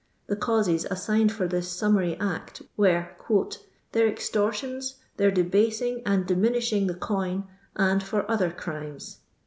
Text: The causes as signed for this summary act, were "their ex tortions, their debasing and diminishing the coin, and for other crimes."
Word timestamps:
The 0.25 0.35
causes 0.35 0.83
as 0.85 1.03
signed 1.03 1.31
for 1.31 1.47
this 1.47 1.69
summary 1.71 2.17
act, 2.19 2.63
were 2.75 3.09
"their 3.91 4.07
ex 4.07 4.31
tortions, 4.31 4.95
their 5.17 5.29
debasing 5.29 6.01
and 6.07 6.25
diminishing 6.25 6.87
the 6.87 6.95
coin, 6.95 7.43
and 7.75 8.01
for 8.01 8.25
other 8.27 8.49
crimes." 8.49 9.19